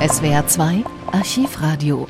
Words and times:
SWR 0.00 0.46
2 0.46 0.84
Archivradio. 1.12 2.06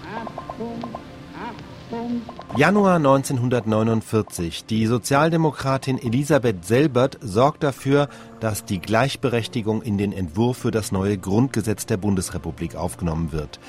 Januar 2.56 2.97
1949. 2.97 4.65
Die 4.65 4.87
Sozialdemokratin 4.87 5.99
Elisabeth 5.99 6.65
Selbert 6.65 7.19
sorgt 7.21 7.63
dafür, 7.63 8.09
dass 8.41 8.65
die 8.65 8.81
Gleichberechtigung 8.81 9.83
in 9.83 9.99
den 9.99 10.13
Entwurf 10.13 10.59
für 10.59 10.71
das 10.71 10.91
neue 10.91 11.19
Grundgesetz 11.19 11.87
der 11.87 11.99
Bundesrepublik 11.99 12.75
aufgenommen 12.75 13.33
wird. 13.33 13.60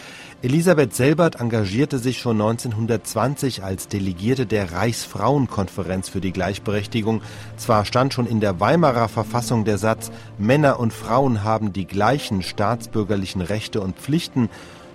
Elisabeth 0.42 0.96
Selbert 0.96 1.36
engagierte 1.42 2.00
sich 2.00 2.20
schon 2.20 2.42
1920 2.42 3.62
als 3.62 3.90
Delegierte 3.90 4.46
der 4.46 4.72
Reichsfrauenkonferenz 4.72 6.08
für 6.08 6.22
die 6.22 6.32
Gleichberechtigung. 6.32 7.22
Zwar 7.58 7.84
stand 7.84 8.14
schon 8.14 8.26
in 8.26 8.40
der 8.40 8.62
Weimarer 8.62 9.10
Verfassung 9.10 9.66
der 9.66 9.78
Satz, 9.78 10.12
Männer 10.38 10.80
und 10.80 10.94
Frauen 10.94 11.44
haben 11.44 11.74
die 11.74 11.86
gleichen 11.86 12.42
staatsbürgerlichen 12.42 13.42
Rechte 13.42 13.82
und 13.82 13.98
Pflichten, 13.98 14.50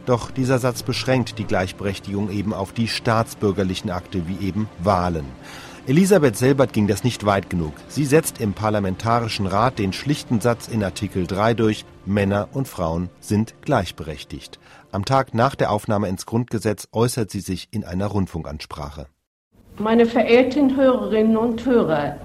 doch 0.07 0.31
dieser 0.31 0.59
Satz 0.59 0.83
beschränkt 0.83 1.39
die 1.39 1.45
Gleichberechtigung 1.45 2.31
eben 2.31 2.53
auf 2.53 2.73
die 2.73 2.89
staatsbürgerlichen 2.89 3.91
Akte 3.91 4.23
wie 4.29 4.47
eben 4.47 4.69
Wahlen. 4.83 5.27
Elisabeth 5.87 6.35
Selbert 6.37 6.73
ging 6.73 6.87
das 6.87 7.05
nicht 7.05 7.27
weit 7.27 7.51
genug. 7.51 7.75
Sie 7.89 8.07
setzt 8.07 8.41
im 8.41 8.55
Parlamentarischen 8.55 9.47
Rat 9.47 9.79
den 9.79 9.93
schlichten 9.93 10.41
Satz 10.41 10.67
in 10.67 10.83
Artikel 10.83 11.27
3 11.27 11.53
durch, 11.53 11.85
Männer 12.07 12.49
und 12.55 12.69
Frauen 12.69 13.11
sind 13.21 13.55
gleichberechtigt. 13.61 14.59
Am 14.93 15.05
Tag 15.05 15.35
nach 15.35 15.55
der 15.55 15.71
Aufnahme 15.71 16.09
ins 16.09 16.25
Grundgesetz 16.25 16.89
äußert 16.93 17.31
sie 17.31 17.41
sich 17.41 17.69
in 17.71 17.85
einer 17.85 18.07
Rundfunkansprache. 18.07 19.09
Meine 19.79 20.07
verehrten 20.07 20.75
Hörerinnen 20.75 21.37
und 21.37 21.67
Hörer, 21.67 22.17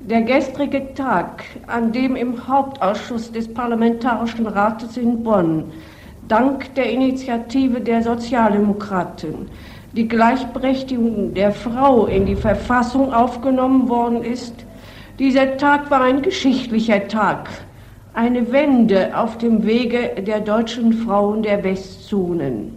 der 0.00 0.22
gestrige 0.22 0.94
Tag, 0.94 1.44
an 1.68 1.92
dem 1.92 2.16
im 2.16 2.48
Hauptausschuss 2.48 3.30
des 3.30 3.52
Parlamentarischen 3.52 4.46
Rates 4.46 4.96
in 4.96 5.22
Bonn 5.22 5.72
dank 6.28 6.74
der 6.74 6.90
Initiative 6.90 7.80
der 7.80 8.02
Sozialdemokraten 8.02 9.48
die 9.96 10.06
Gleichberechtigung 10.06 11.32
der 11.32 11.52
Frau 11.52 12.04
in 12.06 12.26
die 12.26 12.36
Verfassung 12.36 13.14
aufgenommen 13.14 13.88
worden 13.88 14.22
ist. 14.22 14.54
Dieser 15.18 15.56
Tag 15.56 15.90
war 15.90 16.02
ein 16.02 16.20
geschichtlicher 16.20 17.08
Tag, 17.08 17.48
eine 18.12 18.52
Wende 18.52 19.16
auf 19.16 19.38
dem 19.38 19.64
Wege 19.64 20.22
der 20.22 20.40
deutschen 20.40 20.92
Frauen 20.92 21.42
der 21.42 21.64
Westzonen. 21.64 22.76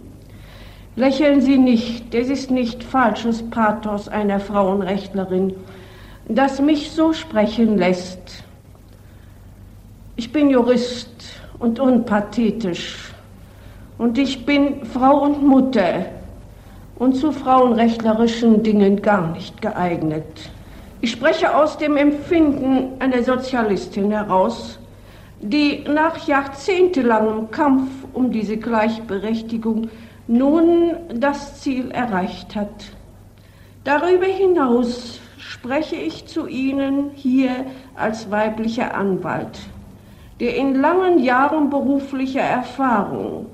Lächeln 0.96 1.42
Sie 1.42 1.58
nicht, 1.58 2.14
das 2.14 2.28
ist 2.28 2.50
nicht 2.50 2.82
falsches 2.82 3.42
Pathos 3.50 4.08
einer 4.08 4.40
Frauenrechtlerin, 4.40 5.54
das 6.26 6.60
mich 6.60 6.90
so 6.90 7.12
sprechen 7.12 7.76
lässt. 7.76 8.44
Ich 10.16 10.32
bin 10.32 10.48
Jurist 10.48 11.10
und 11.58 11.78
unpathetisch. 11.78 13.09
Und 14.00 14.16
ich 14.16 14.46
bin 14.46 14.86
Frau 14.86 15.24
und 15.24 15.46
Mutter 15.46 16.06
und 16.96 17.16
zu 17.16 17.32
frauenrechtlerischen 17.32 18.62
Dingen 18.62 19.02
gar 19.02 19.30
nicht 19.32 19.60
geeignet. 19.60 20.48
Ich 21.02 21.10
spreche 21.10 21.54
aus 21.54 21.76
dem 21.76 21.98
Empfinden 21.98 22.92
einer 22.98 23.22
Sozialistin 23.22 24.10
heraus, 24.10 24.78
die 25.42 25.84
nach 25.86 26.26
jahrzehntelangem 26.26 27.50
Kampf 27.50 27.90
um 28.14 28.30
diese 28.30 28.56
Gleichberechtigung 28.56 29.90
nun 30.28 30.92
das 31.14 31.60
Ziel 31.60 31.90
erreicht 31.90 32.56
hat. 32.56 32.86
Darüber 33.84 34.24
hinaus 34.24 35.20
spreche 35.36 35.96
ich 35.96 36.26
zu 36.26 36.46
Ihnen 36.46 37.10
hier 37.14 37.66
als 37.96 38.30
weiblicher 38.30 38.94
Anwalt, 38.94 39.58
der 40.40 40.56
in 40.56 40.80
langen 40.80 41.18
Jahren 41.18 41.68
beruflicher 41.68 42.40
Erfahrung 42.40 43.44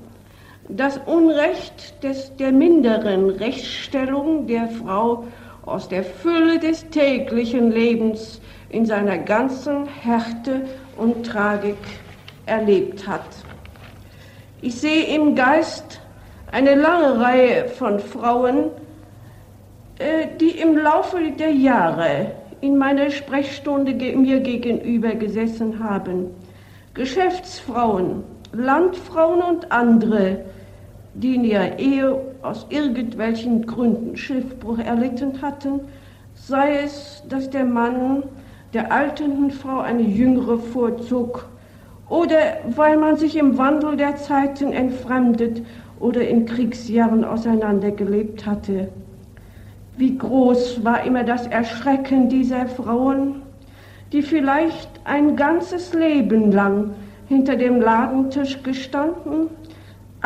das 0.69 0.99
Unrecht 1.05 2.03
des, 2.03 2.35
der 2.35 2.51
minderen 2.51 3.29
Rechtsstellung 3.29 4.47
der 4.47 4.67
Frau 4.67 5.25
aus 5.65 5.87
der 5.87 6.03
Fülle 6.03 6.59
des 6.59 6.89
täglichen 6.89 7.71
Lebens 7.71 8.41
in 8.69 8.85
seiner 8.85 9.17
ganzen 9.17 9.85
Härte 9.87 10.61
und 10.97 11.25
Tragik 11.25 11.77
erlebt 12.45 13.07
hat. 13.07 13.25
Ich 14.61 14.75
sehe 14.75 15.15
im 15.15 15.35
Geist 15.35 16.01
eine 16.51 16.75
lange 16.75 17.19
Reihe 17.19 17.67
von 17.69 17.99
Frauen, 17.99 18.71
äh, 19.99 20.27
die 20.39 20.51
im 20.51 20.77
Laufe 20.77 21.17
der 21.37 21.51
Jahre 21.51 22.31
in 22.61 22.77
meiner 22.77 23.09
Sprechstunde 23.09 23.93
mir 23.93 24.39
gegenüber 24.39 25.13
gesessen 25.15 25.83
haben. 25.83 26.31
Geschäftsfrauen, 26.93 28.23
Landfrauen 28.51 29.41
und 29.41 29.71
andere, 29.71 30.39
die 31.17 31.35
in 31.35 31.43
ihrer 31.43 31.79
Ehe 31.79 32.15
aus 32.43 32.67
irgendwelchen 32.69 33.65
Gründen 33.65 34.15
Schiffbruch 34.15 34.77
erlitten 34.77 35.41
hatten, 35.41 35.81
sei 36.35 36.81
es, 36.83 37.23
dass 37.27 37.49
der 37.49 37.65
Mann 37.65 38.23
der 38.73 38.91
alternden 38.91 39.49
Frau 39.49 39.79
eine 39.79 40.03
jüngere 40.03 40.59
vorzog 40.59 41.49
oder 42.07 42.37
weil 42.75 42.97
man 42.97 43.17
sich 43.17 43.35
im 43.35 43.57
Wandel 43.57 43.97
der 43.97 44.15
Zeiten 44.17 44.71
entfremdet 44.71 45.63
oder 45.99 46.25
in 46.27 46.45
Kriegsjahren 46.45 47.25
auseinandergelebt 47.25 48.45
hatte. 48.45 48.89
Wie 49.97 50.15
groß 50.15 50.85
war 50.85 51.03
immer 51.03 51.23
das 51.23 51.47
Erschrecken 51.47 52.29
dieser 52.29 52.67
Frauen, 52.67 53.41
die 54.11 54.21
vielleicht 54.21 54.89
ein 55.05 55.35
ganzes 55.35 55.93
Leben 55.95 56.51
lang 56.51 56.91
hinter 57.27 57.55
dem 57.55 57.81
Ladentisch 57.81 58.61
gestanden, 58.61 59.49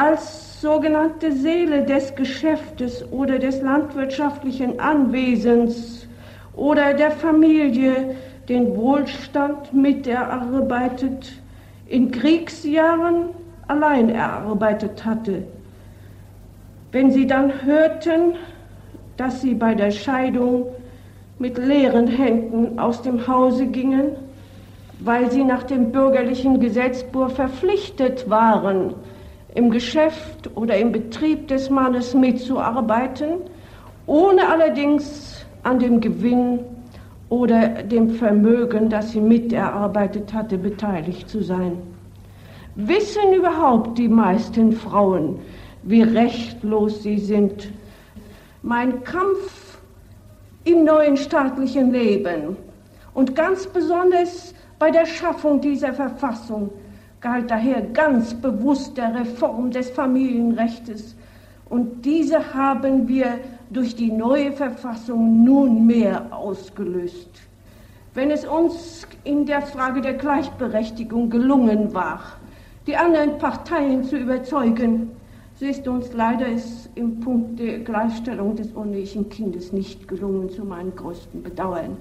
als 0.02 0.60
sogenannte 0.62 1.32
Seele 1.32 1.84
des 1.84 2.16
Geschäftes 2.16 3.06
oder 3.12 3.38
des 3.38 3.62
landwirtschaftlichen 3.62 4.80
Anwesens 4.80 6.08
oder 6.56 6.96
der 6.96 7.12
Familie 7.12 8.16
den 8.50 8.76
Wohlstand 8.76 9.72
mit 9.74 10.08
erarbeitet, 10.08 11.34
in 11.88 12.10
Kriegsjahren 12.10 13.30
allein 13.68 14.10
erarbeitet 14.10 15.06
hatte. 15.06 15.44
Wenn 16.92 17.12
sie 17.12 17.28
dann 17.28 17.64
hörten, 17.64 18.34
dass 19.18 19.42
sie 19.42 19.54
bei 19.54 19.76
der 19.76 19.92
Scheidung 19.92 20.66
mit 21.38 21.60
leeren 21.60 22.08
Händen 22.08 22.80
aus 22.80 23.04
dem 23.04 23.28
Hause 23.28 23.68
gingen, 23.68 24.14
weil 25.00 25.30
sie 25.30 25.44
nach 25.44 25.64
dem 25.64 25.92
bürgerlichen 25.92 26.60
Gesetzbuch 26.60 27.30
verpflichtet 27.30 28.28
waren, 28.28 28.96
im 29.54 29.70
Geschäft 29.70 30.50
oder 30.56 30.78
im 30.78 30.92
Betrieb 30.92 31.48
des 31.48 31.70
Mannes 31.70 32.14
mitzuarbeiten, 32.14 33.42
ohne 34.06 34.48
allerdings 34.48 35.46
an 35.64 35.80
dem 35.80 36.00
Gewinn 36.00 36.60
oder 37.30 37.84
dem 37.84 38.10
Vermögen, 38.12 38.90
das 38.90 39.12
sie 39.12 39.22
miterarbeitet 39.22 40.34
hatte, 40.34 40.58
beteiligt 40.58 41.30
zu 41.30 41.42
sein. 41.42 41.78
Wissen 42.76 43.34
überhaupt 43.34 43.98
die 43.98 44.08
meisten 44.08 44.72
Frauen, 44.72 45.40
wie 45.84 46.04
rechtlos 46.04 47.04
sie 47.04 47.18
sind? 47.18 47.72
Mein 48.64 49.04
Kampf 49.04 49.80
im 50.64 50.84
neuen 50.84 51.18
staatlichen 51.18 51.92
Leben 51.92 52.56
und 53.14 53.36
ganz 53.36 53.68
besonders 53.68 54.54
bei 54.80 54.92
der 54.92 55.06
Schaffung 55.06 55.60
dieser 55.60 55.94
Verfassung 55.94 56.70
galt 57.22 57.52
daher 57.52 57.82
ganz 57.82 58.34
bewusst 58.34 58.98
der 58.98 59.14
Reform 59.14 59.72
des 59.72 59.90
Familienrechts. 59.92 61.16
Und 61.70 62.04
diese 62.04 62.54
haben 62.54 63.08
wir 63.08 63.40
durch 63.70 63.96
die 63.96 64.12
neue 64.12 64.52
Verfassung 64.52 65.44
nunmehr 65.44 66.26
ausgelöst. 66.32 67.30
Wenn 68.14 68.32
es 68.32 68.44
uns 68.44 69.08
in 69.24 69.46
der 69.46 69.62
Frage 69.62 70.02
der 70.02 70.16
Gleichberechtigung 70.16 71.30
gelungen 71.30 71.94
war, 71.94 72.20
die 72.88 72.98
anderen 72.98 73.38
Parteien 73.38 74.04
zu 74.04 74.18
überzeugen, 74.18 75.12
so 75.56 75.66
ist 75.66 75.88
uns 75.88 76.12
leider 76.14 76.48
es 76.52 76.90
im 76.96 77.20
Punkt 77.20 77.60
der 77.60 77.80
Gleichstellung 77.80 78.56
des 78.56 78.72
unehelichen 78.72 79.30
Kindes 79.30 79.72
nicht 79.72 80.08
gelungen, 80.08 80.50
zu 80.50 80.66
meinem 80.66 80.94
größten 80.96 81.44
Bedauern. 81.44 81.96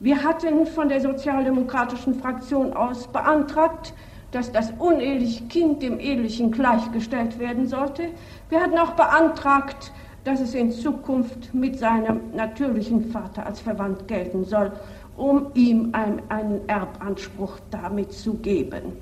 Wir 0.00 0.22
hatten 0.22 0.66
von 0.66 0.88
der 0.90 1.00
sozialdemokratischen 1.00 2.14
Fraktion 2.16 2.74
aus 2.74 3.06
beantragt, 3.06 3.94
dass 4.30 4.52
das 4.52 4.72
uneheliche 4.78 5.44
Kind 5.44 5.82
dem 5.82 5.98
ehelichen 5.98 6.50
gleichgestellt 6.50 7.38
werden 7.38 7.66
sollte. 7.66 8.08
Wir 8.48 8.60
hatten 8.60 8.78
auch 8.78 8.92
beantragt, 8.92 9.92
dass 10.24 10.40
es 10.40 10.54
in 10.54 10.72
Zukunft 10.72 11.54
mit 11.54 11.78
seinem 11.78 12.20
natürlichen 12.34 13.10
Vater 13.10 13.46
als 13.46 13.60
verwandt 13.60 14.08
gelten 14.08 14.44
soll, 14.44 14.72
um 15.16 15.46
ihm 15.54 15.90
ein, 15.92 16.20
einen 16.28 16.68
Erbanspruch 16.68 17.58
damit 17.70 18.12
zu 18.12 18.34
geben. 18.34 18.96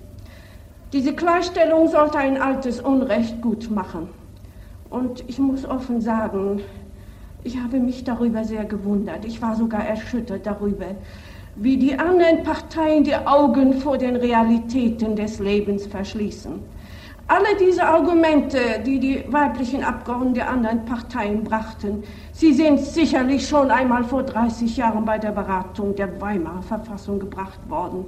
Diese 0.92 1.14
Gleichstellung 1.14 1.88
sollte 1.88 2.18
ein 2.18 2.40
altes 2.40 2.80
Unrecht 2.80 3.40
gut 3.40 3.70
machen. 3.70 4.08
Und 4.90 5.24
ich 5.28 5.38
muss 5.38 5.64
offen 5.64 6.00
sagen, 6.00 6.60
ich 7.42 7.58
habe 7.58 7.80
mich 7.80 8.04
darüber 8.04 8.44
sehr 8.44 8.64
gewundert. 8.64 9.24
Ich 9.24 9.42
war 9.42 9.56
sogar 9.56 9.84
erschüttert 9.84 10.46
darüber, 10.46 10.86
wie 11.56 11.76
die 11.76 11.98
anderen 11.98 12.42
Parteien 12.42 13.04
die 13.04 13.14
Augen 13.14 13.80
vor 13.80 13.96
den 13.96 14.16
Realitäten 14.16 15.14
des 15.14 15.38
Lebens 15.38 15.86
verschließen. 15.86 16.52
Alle 17.26 17.56
diese 17.58 17.84
Argumente, 17.84 18.58
die 18.84 19.00
die 19.00 19.24
weiblichen 19.28 19.82
Abgeordneten 19.82 20.34
der 20.34 20.50
anderen 20.50 20.84
Parteien 20.84 21.42
brachten, 21.42 22.02
sie 22.32 22.52
sind 22.52 22.80
sicherlich 22.80 23.48
schon 23.48 23.70
einmal 23.70 24.04
vor 24.04 24.24
30 24.24 24.76
Jahren 24.76 25.06
bei 25.06 25.18
der 25.18 25.30
Beratung 25.30 25.96
der 25.96 26.20
Weimarer 26.20 26.60
Verfassung 26.62 27.18
gebracht 27.18 27.58
worden. 27.68 28.04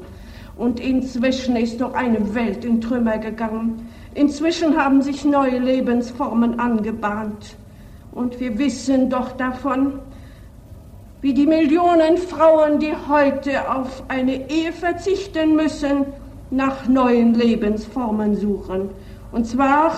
Und 0.59 0.81
inzwischen 0.81 1.57
ist 1.57 1.81
doch 1.81 1.95
eine 1.95 2.35
Welt 2.35 2.65
in 2.65 2.81
Trümmer 2.81 3.17
gegangen. 3.17 3.89
Inzwischen 4.15 4.77
haben 4.77 5.01
sich 5.01 5.25
neue 5.25 5.59
Lebensformen 5.59 6.59
angebahnt. 6.61 7.57
Und 8.13 8.39
wir 8.39 8.59
wissen 8.59 9.09
doch 9.09 9.33
davon, 9.33 9.99
wie 11.23 11.35
die 11.35 11.47
Millionen 11.47 12.19
Frauen, 12.19 12.79
die 12.79 12.93
heute 13.09 13.71
auf 13.71 14.03
eine 14.09 14.51
Ehe 14.51 14.73
verzichten 14.73 15.57
müssen, 15.57 16.07
nach 16.51 16.87
neuen 16.87 17.35
Lebensformen 17.35 18.37
suchen. 18.37 18.91
Und 19.33 19.47
zwar 19.47 19.93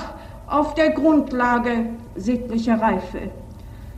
auf 0.46 0.74
der 0.74 0.90
Grundlage 0.90 1.86
sittlicher 2.16 2.80
Reife. 2.80 3.30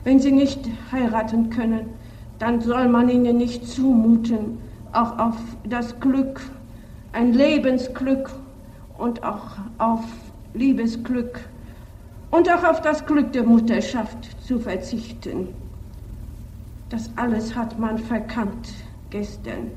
Wenn 0.03 0.19
sie 0.19 0.31
nicht 0.31 0.59
heiraten 0.91 1.49
können, 1.49 1.89
dann 2.39 2.59
soll 2.59 2.87
man 2.87 3.07
ihnen 3.07 3.37
nicht 3.37 3.67
zumuten, 3.67 4.57
auch 4.91 5.17
auf 5.17 5.37
das 5.63 5.99
Glück, 5.99 6.41
ein 7.13 7.33
Lebensglück 7.33 8.31
und 8.97 9.23
auch 9.23 9.57
auf 9.77 10.03
Liebesglück 10.53 11.39
und 12.31 12.51
auch 12.51 12.63
auf 12.63 12.81
das 12.81 13.05
Glück 13.05 13.31
der 13.31 13.43
Mutterschaft 13.43 14.29
zu 14.45 14.59
verzichten. 14.59 15.49
Das 16.91 17.09
alles 17.15 17.55
hat 17.55 17.79
man 17.79 17.97
verkannt 17.97 18.73
gestern. 19.11 19.71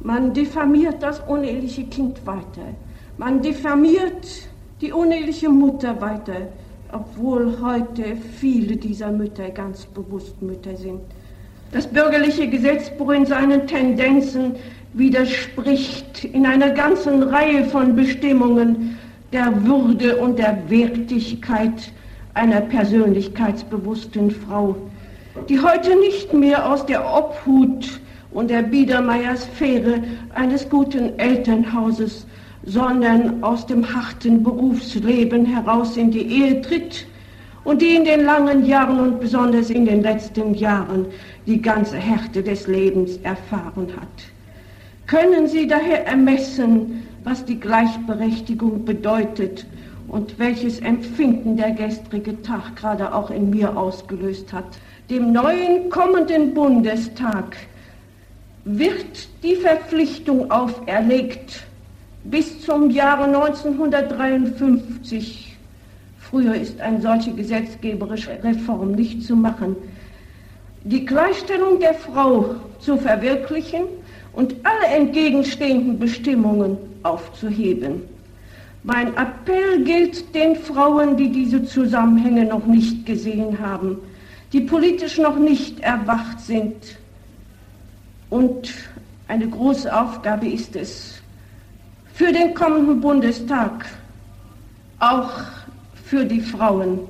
Man 0.00 0.32
diffamiert 0.32 1.02
das 1.02 1.20
uneheliche 1.20 1.84
Kind 1.84 2.26
weiter. 2.26 2.74
Man 3.18 3.42
diffamiert 3.42 4.48
die 4.80 4.90
uneheliche 4.90 5.50
Mutter 5.50 6.00
weiter, 6.00 6.48
obwohl 6.90 7.58
heute 7.60 8.16
viele 8.16 8.76
dieser 8.76 9.12
Mütter 9.12 9.50
ganz 9.50 9.84
bewusst 9.84 10.40
Mütter 10.40 10.74
sind. 10.74 11.02
Das 11.70 11.86
bürgerliche 11.86 12.48
Gesetzbuch 12.48 13.10
in 13.10 13.26
seinen 13.26 13.66
Tendenzen 13.66 14.54
widerspricht 14.94 16.24
in 16.24 16.46
einer 16.46 16.70
ganzen 16.70 17.24
Reihe 17.24 17.66
von 17.66 17.94
Bestimmungen 17.94 18.96
der 19.34 19.52
Würde 19.66 20.16
und 20.16 20.38
der 20.38 20.58
Wertigkeit 20.70 21.92
einer 22.32 22.62
persönlichkeitsbewussten 22.62 24.30
Frau, 24.30 24.76
die 25.48 25.60
heute 25.60 25.98
nicht 25.98 26.32
mehr 26.32 26.70
aus 26.70 26.84
der 26.86 27.04
Obhut 27.04 28.00
und 28.30 28.50
der 28.50 28.62
Biedermeiersphäre 28.62 30.02
eines 30.34 30.68
guten 30.68 31.18
Elternhauses 31.18 32.26
sondern 32.64 33.42
aus 33.42 33.66
dem 33.66 33.94
harten 33.94 34.42
Berufsleben 34.42 35.46
heraus 35.46 35.96
in 35.96 36.10
die 36.10 36.26
Ehe 36.26 36.60
tritt 36.60 37.06
und 37.64 37.82
die 37.82 37.94
in 37.94 38.04
den 38.04 38.24
langen 38.24 38.64
Jahren 38.66 39.00
und 39.00 39.20
besonders 39.20 39.70
in 39.70 39.86
den 39.86 40.02
letzten 40.02 40.54
Jahren 40.54 41.06
die 41.46 41.60
ganze 41.60 41.96
Härte 41.96 42.42
des 42.42 42.66
Lebens 42.66 43.18
erfahren 43.22 43.88
hat. 43.98 44.08
Können 45.06 45.48
Sie 45.48 45.66
daher 45.66 46.06
ermessen, 46.06 47.06
was 47.24 47.44
die 47.44 47.58
Gleichberechtigung 47.58 48.84
bedeutet 48.84 49.66
und 50.08 50.38
welches 50.38 50.80
Empfinden 50.80 51.56
der 51.56 51.70
gestrige 51.72 52.40
Tag 52.42 52.76
gerade 52.76 53.14
auch 53.14 53.30
in 53.30 53.50
mir 53.50 53.76
ausgelöst 53.76 54.52
hat? 54.52 54.64
Dem 55.10 55.32
neuen 55.32 55.90
kommenden 55.90 56.54
Bundestag 56.54 57.56
wird 58.64 59.28
die 59.42 59.56
Verpflichtung 59.56 60.50
auferlegt, 60.50 61.64
bis 62.24 62.62
zum 62.62 62.90
Jahre 62.90 63.24
1953, 63.24 65.56
früher 66.18 66.54
ist 66.54 66.80
eine 66.80 67.00
solche 67.00 67.32
gesetzgeberische 67.32 68.42
Reform 68.42 68.92
nicht 68.92 69.22
zu 69.22 69.36
machen, 69.36 69.76
die 70.84 71.06
Gleichstellung 71.06 71.80
der 71.80 71.94
Frau 71.94 72.54
zu 72.80 72.98
verwirklichen 72.98 73.84
und 74.32 74.54
alle 74.64 74.86
entgegenstehenden 74.94 75.98
Bestimmungen 75.98 76.76
aufzuheben. 77.02 78.02
Mein 78.84 79.16
Appell 79.16 79.82
gilt 79.84 80.34
den 80.34 80.56
Frauen, 80.56 81.16
die 81.16 81.30
diese 81.30 81.64
Zusammenhänge 81.64 82.44
noch 82.44 82.64
nicht 82.64 83.04
gesehen 83.06 83.58
haben, 83.58 83.98
die 84.52 84.60
politisch 84.60 85.18
noch 85.18 85.36
nicht 85.36 85.80
erwacht 85.80 86.40
sind. 86.40 86.76
Und 88.30 88.72
eine 89.26 89.48
große 89.48 89.94
Aufgabe 89.94 90.48
ist 90.48 90.76
es, 90.76 91.20
für 92.14 92.32
den 92.32 92.54
kommenden 92.54 93.00
Bundestag, 93.00 93.86
auch 95.00 95.30
für 96.04 96.24
die 96.24 96.40
Frauen, 96.40 97.00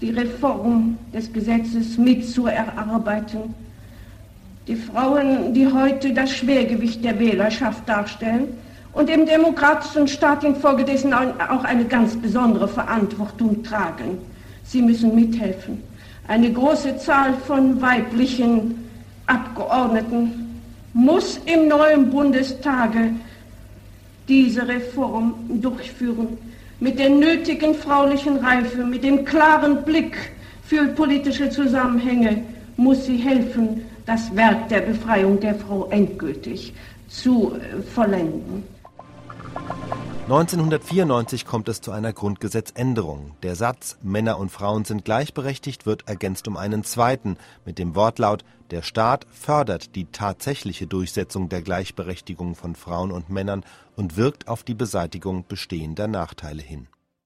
die 0.00 0.10
Reform 0.10 0.98
des 1.12 1.32
Gesetzes 1.32 1.98
mitzuerarbeiten. 1.98 3.54
Die 4.66 4.76
Frauen, 4.76 5.54
die 5.54 5.66
heute 5.66 6.12
das 6.12 6.30
Schwergewicht 6.30 7.04
der 7.04 7.18
Wählerschaft 7.18 7.88
darstellen 7.88 8.48
und 8.98 9.08
im 9.08 9.26
demokratischen 9.26 10.08
Staat 10.08 10.42
infolgedessen 10.42 11.14
auch 11.14 11.62
eine 11.62 11.84
ganz 11.84 12.16
besondere 12.16 12.66
Verantwortung 12.66 13.62
tragen. 13.62 14.18
Sie 14.64 14.82
müssen 14.82 15.14
mithelfen. 15.14 15.80
Eine 16.26 16.52
große 16.52 16.98
Zahl 16.98 17.34
von 17.46 17.80
weiblichen 17.80 18.90
Abgeordneten 19.26 20.60
muss 20.94 21.40
im 21.46 21.68
neuen 21.68 22.10
Bundestage 22.10 23.12
diese 24.26 24.66
Reform 24.66 25.34
durchführen. 25.48 26.36
Mit 26.80 26.98
der 26.98 27.10
nötigen 27.10 27.76
fraulichen 27.76 28.38
Reife, 28.38 28.84
mit 28.84 29.04
dem 29.04 29.24
klaren 29.24 29.84
Blick 29.84 30.16
für 30.64 30.88
politische 30.88 31.48
Zusammenhänge 31.50 32.42
muss 32.76 33.06
sie 33.06 33.18
helfen, 33.18 33.82
das 34.06 34.34
Werk 34.34 34.68
der 34.70 34.80
Befreiung 34.80 35.38
der 35.38 35.54
Frau 35.54 35.86
endgültig 35.90 36.72
zu 37.08 37.52
äh, 37.54 37.80
vollenden. 37.94 38.77
1994 40.30 41.46
kommt 41.46 41.70
es 41.70 41.80
zu 41.80 41.90
einer 41.90 42.12
Grundgesetzänderung. 42.12 43.34
Der 43.42 43.56
Satz 43.56 43.96
Männer 44.02 44.38
und 44.38 44.50
Frauen 44.50 44.84
sind 44.84 45.06
gleichberechtigt 45.06 45.86
wird 45.86 46.06
ergänzt 46.06 46.46
um 46.48 46.58
einen 46.58 46.84
zweiten 46.84 47.38
mit 47.64 47.78
dem 47.78 47.94
Wortlaut 47.94 48.44
Der 48.70 48.82
Staat 48.82 49.26
fördert 49.30 49.94
die 49.94 50.04
tatsächliche 50.04 50.86
Durchsetzung 50.86 51.48
der 51.48 51.62
Gleichberechtigung 51.62 52.56
von 52.56 52.74
Frauen 52.74 53.10
und 53.10 53.30
Männern 53.30 53.64
und 53.96 54.18
wirkt 54.18 54.48
auf 54.48 54.64
die 54.64 54.74
Beseitigung 54.74 55.46
bestehender 55.48 56.08
Nachteile 56.08 56.60
hin 56.60 56.88